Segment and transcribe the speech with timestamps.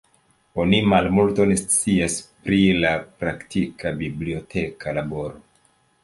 [0.61, 2.15] Oni malmulton scias
[2.47, 5.39] pri la praktika biblioteka laboro.